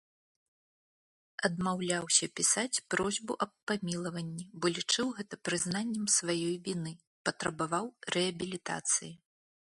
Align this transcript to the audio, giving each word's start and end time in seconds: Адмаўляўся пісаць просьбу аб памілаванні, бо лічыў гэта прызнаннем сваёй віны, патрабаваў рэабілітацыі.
Адмаўляўся 1.49 2.25
пісаць 2.39 2.81
просьбу 2.95 3.37
аб 3.47 3.51
памілаванні, 3.73 4.45
бо 4.63 4.73
лічыў 4.79 5.07
гэта 5.21 5.35
прызнаннем 5.51 6.05
сваёй 6.17 6.55
віны, 6.67 6.91
патрабаваў 7.31 7.85
рэабілітацыі. 8.19 9.13